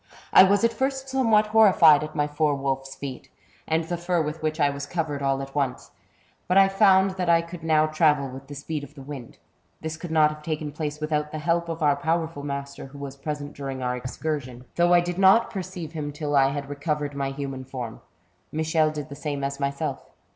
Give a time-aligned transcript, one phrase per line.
[0.33, 3.29] I was at first somewhat horrified at my four wolfs feet,
[3.67, 5.91] and the far with which I was covered all at once,
[6.47, 9.37] but I found that I could now travel with the speed of the wind.
[9.81, 13.15] This could not have taken place without the help of our powerful master, who was
[13.15, 15.53] present during our excursion, though I did not 72 THE BOOK OF WERE WOLVBS.
[15.53, 18.01] perceive him till I had recovered my hnman form.
[18.51, 20.03] Michel did the same as myself.